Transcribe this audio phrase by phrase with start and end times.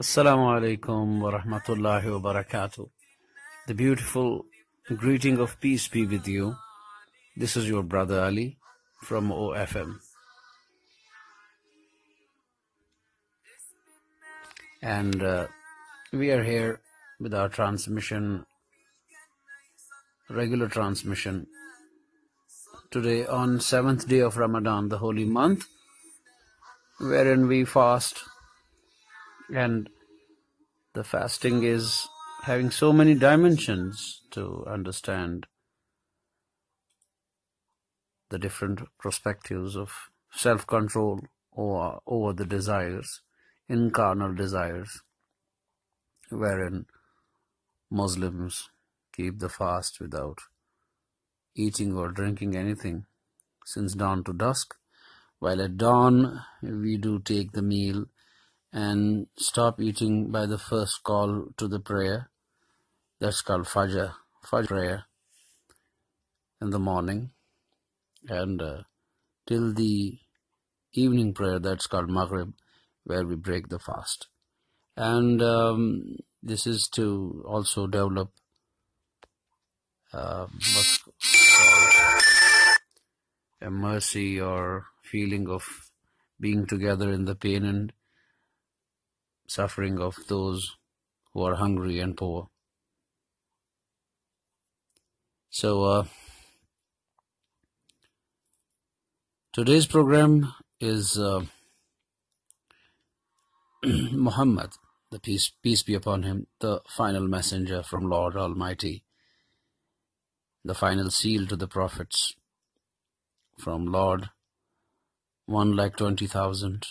[0.00, 2.88] Assalamu alaikum wa rahmatullahi wa barakatuh.
[3.66, 4.46] The beautiful
[4.96, 6.56] greeting of peace be with you.
[7.36, 8.56] This is your brother Ali
[9.02, 9.98] from OFM.
[14.80, 15.48] And uh,
[16.10, 16.80] we are here
[17.20, 18.46] with our transmission,
[20.30, 21.48] regular transmission,
[22.90, 25.66] today on seventh day of Ramadan, the holy month,
[26.98, 28.24] wherein we fast
[29.54, 29.88] and
[30.94, 32.08] the fasting is
[32.42, 35.46] having so many dimensions to understand
[38.30, 41.20] the different perspectives of self-control
[41.56, 43.20] over, over the desires,
[43.70, 45.02] incarnal desires,
[46.30, 46.86] wherein
[47.90, 48.70] Muslims
[49.12, 50.38] keep the fast without
[51.54, 53.04] eating or drinking anything.
[53.64, 54.74] Since dawn to dusk,
[55.38, 58.06] while at dawn we do take the meal
[58.72, 62.30] and stop eating by the first call to the prayer.
[63.20, 64.14] That's called Fajr,
[64.44, 65.04] Fajr prayer
[66.60, 67.30] in the morning,
[68.28, 68.82] and uh,
[69.46, 70.18] till the
[70.92, 72.52] evening prayer, that's called Maghrib,
[73.04, 74.28] where we break the fast.
[74.96, 78.30] And um, this is to also develop
[80.12, 82.78] uh, what's called
[83.62, 85.90] a mercy or feeling of
[86.40, 87.92] being together in the pain and
[89.46, 90.76] suffering of those
[91.32, 92.48] who are hungry and poor.
[95.50, 96.04] So, uh,
[99.52, 101.44] today's program is uh,
[103.84, 104.70] Muhammad,
[105.10, 109.04] the peace, peace be upon him, the final messenger from Lord Almighty,
[110.64, 112.34] the final seal to the prophets
[113.58, 114.30] from Lord,
[115.46, 116.86] one like 20,000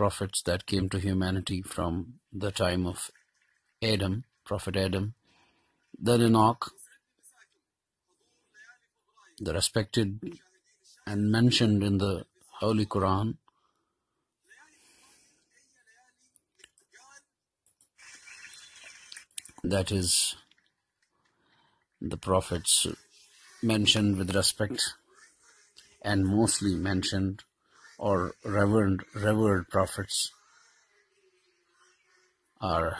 [0.00, 3.10] prophets that came to humanity from the time of
[3.82, 5.12] Adam, Prophet Adam,
[5.98, 6.70] then Enoch,
[9.38, 10.18] the respected
[11.06, 12.24] and mentioned in the
[12.60, 13.34] Holy Quran,
[19.62, 20.34] that is
[22.00, 22.86] the prophets
[23.62, 24.94] mentioned with respect
[26.00, 27.44] and mostly mentioned
[28.00, 30.32] or revered revered prophets
[32.60, 32.96] are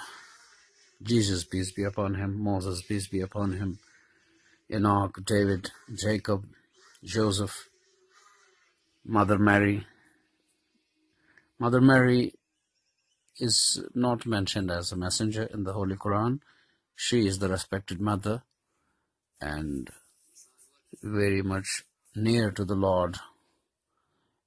[1.02, 3.78] Jesus peace be upon him, Moses peace be upon him,
[4.70, 6.44] Enoch, David, Jacob,
[7.02, 7.70] Joseph,
[9.06, 9.86] Mother Mary.
[11.58, 12.34] Mother Mary
[13.38, 16.40] is not mentioned as a messenger in the Holy Quran.
[16.94, 18.42] She is the respected mother
[19.40, 19.88] and
[21.02, 21.84] very much
[22.14, 23.16] near to the Lord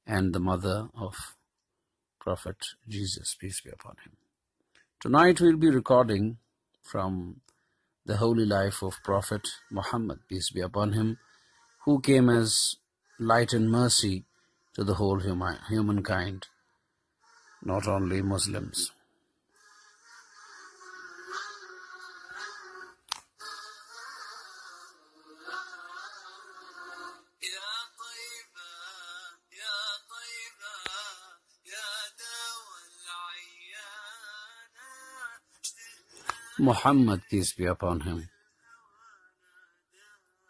[0.06, 1.36] and the mother of
[2.20, 4.14] Prophet Jesus, peace be upon him.
[5.00, 6.38] Tonight we'll be recording
[6.82, 7.42] from
[8.06, 11.18] the holy life of Prophet Muhammad, peace be upon him,
[11.86, 12.76] who came as
[13.20, 14.26] light and mercy
[14.74, 16.48] to the whole huma- humankind,
[17.64, 18.92] not only Muslims.
[36.60, 38.30] Muhammad, peace be upon him,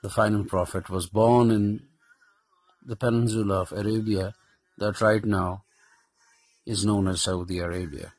[0.01, 1.81] the final prophet, was born in
[2.85, 4.33] the peninsula of Arabia
[4.77, 5.63] that right now
[6.65, 8.13] is known as Saudi Arabia,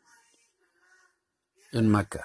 [1.72, 2.25] in Mecca.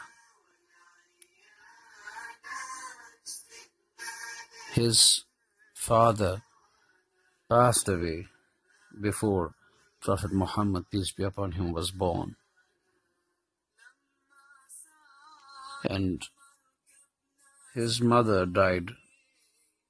[4.74, 5.26] His
[5.74, 6.41] father
[7.50, 8.28] passed away
[9.02, 9.56] before
[10.00, 12.38] Prophet Muhammad, peace be upon him, was born.
[15.84, 16.23] And
[17.73, 18.91] his mother died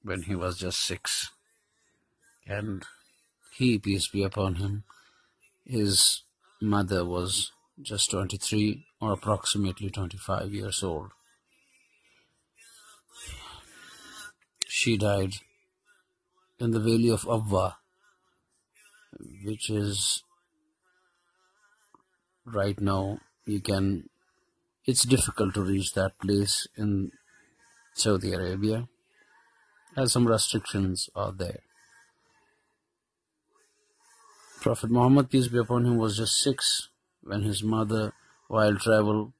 [0.02, 1.30] when he was just six.
[2.46, 2.84] And
[3.52, 4.84] he, peace be upon him,
[5.64, 6.22] his
[6.60, 7.52] mother was
[7.82, 11.10] just 23 or approximately 25 years old.
[14.66, 15.34] She died
[16.58, 17.74] in the valley of Abwa,
[19.44, 20.22] which is
[22.44, 24.08] right now you can
[24.90, 27.12] it's difficult to reach that place in
[27.94, 28.88] Saudi Arabia
[29.96, 31.60] as some restrictions are there.
[34.60, 36.88] Prophet Muhammad, peace be upon him, was just six
[37.22, 38.12] when his mother,
[38.48, 39.32] while travel,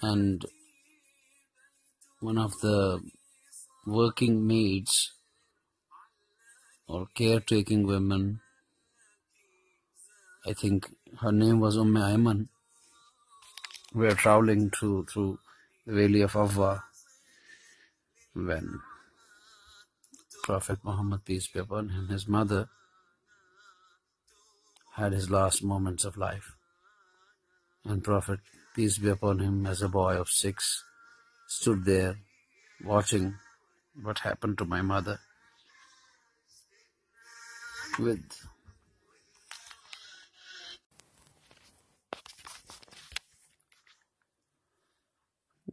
[0.00, 0.46] and
[2.20, 3.00] one of the
[3.86, 5.12] working maids
[6.88, 8.40] or caretaking women
[10.48, 10.88] I think
[11.22, 12.46] her name was Umm Ayman.
[13.96, 15.38] We were traveling through through
[15.86, 16.82] the valley of Abwa
[18.34, 18.80] when
[20.42, 22.68] Prophet Muhammad peace be upon him, his mother
[24.96, 26.56] had his last moments of life.
[27.86, 28.40] And Prophet
[28.74, 30.84] peace be upon him as a boy of six
[31.48, 32.18] stood there
[32.84, 33.36] watching
[34.02, 35.20] what happened to my mother
[37.98, 38.46] with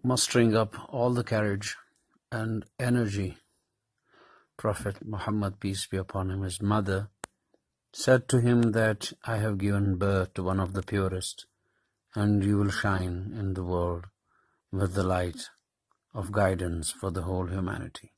[0.03, 1.75] mustering up all the courage
[2.31, 3.37] and energy
[4.57, 7.09] Prophet Muhammad, peace be upon him, his mother,
[7.91, 11.45] said to him that I have given birth to one of the purest,
[12.15, 14.05] and you will shine in the world
[14.71, 15.49] with the light
[16.13, 18.13] of guidance for the whole humanity.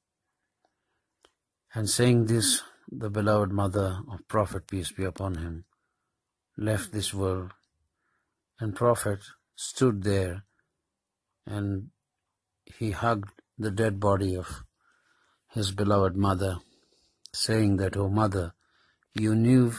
[1.73, 2.61] And saying this,
[2.91, 5.65] the beloved mother of Prophet, peace be upon him,
[6.57, 7.53] left this world,
[8.59, 9.19] and Prophet
[9.55, 10.43] stood there
[11.45, 11.89] and
[12.65, 14.63] he hugged the dead body of
[15.51, 16.57] his beloved mother,
[17.33, 18.53] saying that, O mother,
[19.13, 19.73] you knew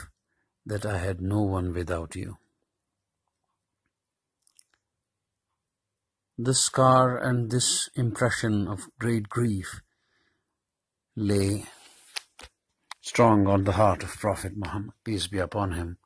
[0.64, 2.38] that I had no one without you.
[6.38, 9.80] This scar and this impression of great grief
[11.14, 11.64] lay
[13.00, 15.98] strong on the heart of Prophet Muhammad, peace be upon him,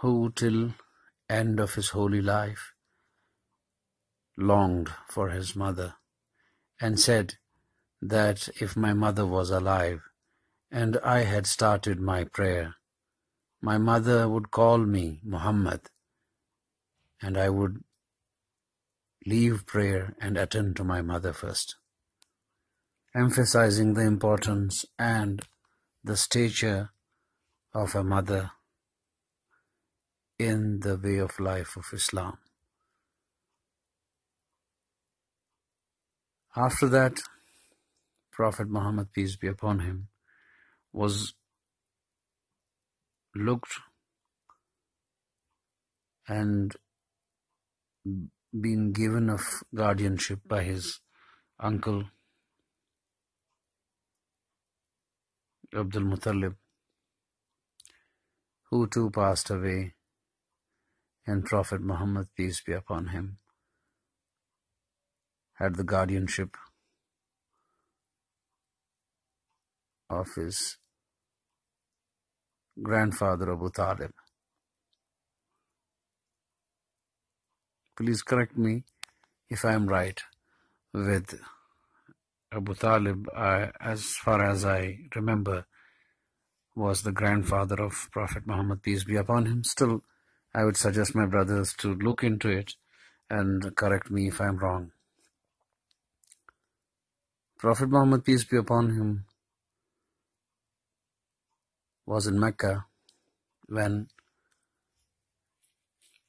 [0.00, 0.74] who till
[1.28, 2.74] end of his holy life
[4.38, 5.94] longed for his mother
[6.80, 7.34] and said
[8.00, 10.00] that if my mother was alive
[10.70, 12.76] and I had started my prayer,
[13.60, 15.90] my mother would call me Muhammad
[17.20, 17.82] and I would
[19.26, 21.74] leave prayer and attend to my mother first,
[23.14, 25.42] emphasizing the importance and
[26.04, 26.90] the stature
[27.74, 28.52] of a mother
[30.38, 32.38] in the way of life of Islam.
[36.58, 37.20] After that,
[38.32, 40.08] Prophet Muhammad, peace be upon him,
[40.92, 41.34] was
[43.36, 43.74] looked
[46.26, 46.74] and
[48.60, 50.98] been given of guardianship by his
[51.60, 52.06] uncle
[55.72, 56.56] Abdul Muttalib,
[58.70, 59.94] who too passed away,
[61.24, 63.38] and Prophet Muhammad, peace be upon him,
[65.58, 66.56] had the guardianship
[70.08, 70.76] of his
[72.80, 74.12] grandfather Abu Talib.
[77.96, 78.84] Please correct me
[79.50, 80.20] if I am right
[80.94, 81.40] with
[82.52, 85.66] Abu Talib, I, as far as I remember,
[86.76, 89.64] was the grandfather of Prophet Muhammad, peace be upon him.
[89.64, 90.02] Still,
[90.54, 92.74] I would suggest my brothers to look into it
[93.28, 94.92] and correct me if I'm wrong.
[97.58, 99.24] Prophet Muhammad, peace be upon him,
[102.06, 102.86] was in Mecca
[103.68, 104.08] when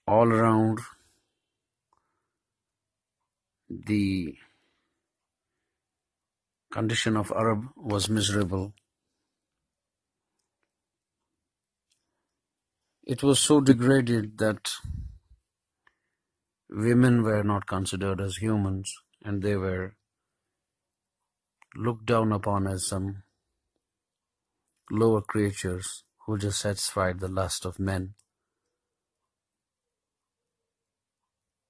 [0.08, 0.80] all around
[3.70, 4.36] the
[6.72, 8.74] condition of Arab was miserable.
[13.04, 14.71] It was so degraded that
[16.69, 19.95] women were not considered as humans and they were
[21.76, 23.23] looked down upon as some
[24.92, 28.16] lower creatures who just satisfied the lust of men.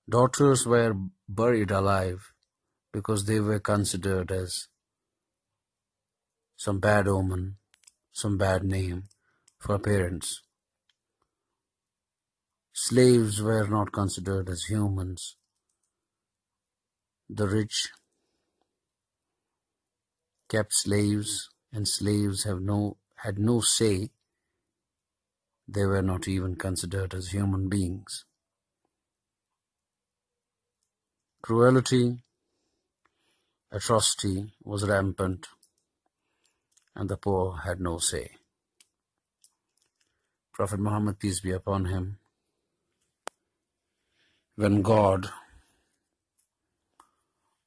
[0.09, 0.95] Daughters were
[1.27, 2.33] buried alive
[2.91, 4.67] because they were considered as
[6.57, 7.57] some bad omen,
[8.11, 9.03] some bad name
[9.59, 10.41] for parents.
[12.73, 15.35] Slaves were not considered as humans.
[17.29, 17.89] The rich
[20.49, 24.09] kept slaves, and slaves have no had no say.
[25.67, 28.25] They were not even considered as human beings.
[31.43, 32.19] Cruelty,
[33.71, 35.47] atrocity was rampant,
[36.95, 38.31] and the poor had no say.
[40.53, 42.19] Prophet Muhammad, peace be upon him,
[44.55, 45.29] when God,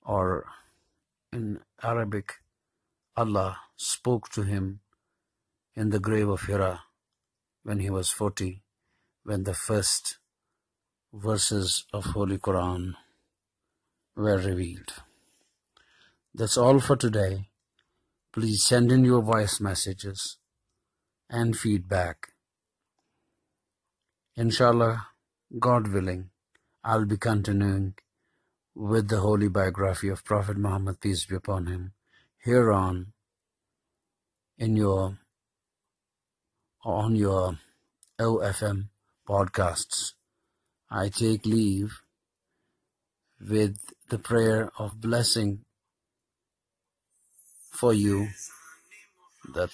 [0.05, 0.47] or
[1.33, 2.42] in Arabic,
[3.17, 4.81] Allah spoke to him
[5.75, 6.83] in the grave of Hira
[7.63, 8.63] when he was 40,
[9.25, 10.19] when the first
[11.13, 12.95] verses of Holy Quran
[14.17, 14.95] were revealed.
[16.35, 17.49] That's all for today.
[18.33, 20.39] Please send in your voice messages
[21.29, 22.29] and feedback
[24.35, 25.09] Inshallah,
[25.59, 26.31] God willing,
[26.83, 27.95] I'll be continuing
[28.75, 31.93] with the holy biography of Prophet Muhammad, peace be upon him,
[32.45, 33.13] here on
[34.59, 35.19] in your
[36.85, 37.59] on your
[38.21, 38.89] OFM
[39.29, 40.13] podcasts.
[40.91, 42.01] I take leave
[43.41, 45.61] with the prayer of blessing
[47.71, 48.29] for you
[49.55, 49.71] that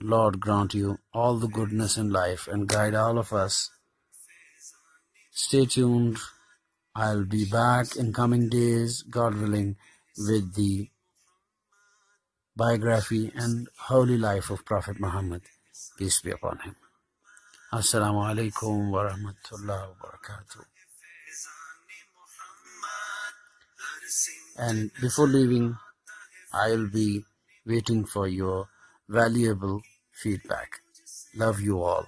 [0.00, 3.70] Lord grant you all the goodness in life and guide all of us.
[5.32, 6.18] Stay tuned.
[6.94, 9.76] I'll be back in coming days, God willing,
[10.18, 10.88] with the
[12.56, 15.42] biography and holy life of Prophet Muhammad.
[15.96, 16.74] Peace be upon him.
[17.72, 20.64] Assalamu alaikum wa rahmatullahi wa barakatuh.
[24.58, 25.76] And before leaving,
[26.52, 27.24] I'll be
[27.64, 28.68] waiting for your
[29.08, 29.82] valuable
[30.12, 30.80] feedback.
[31.36, 32.06] Love you all.